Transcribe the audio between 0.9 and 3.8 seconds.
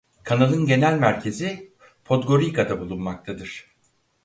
merkezi Podgorica'da bulunmaktadır.